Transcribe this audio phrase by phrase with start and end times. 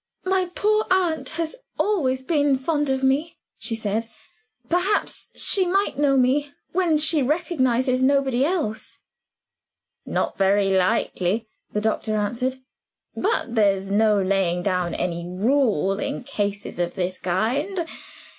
[0.25, 4.07] "My poor aunt has always been fond of me," she said.
[4.67, 9.01] "Perhaps she might know me, when she recognizes nobody else."
[10.03, 12.55] "Not very likely," the doctor answered.
[13.15, 17.85] "But there's no laying down any rule in cases of this kind.